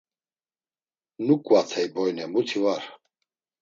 [1.25, 2.83] Nuǩvatey boyne muti var.